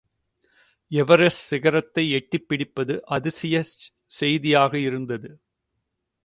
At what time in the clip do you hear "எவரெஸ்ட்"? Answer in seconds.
0.91-1.43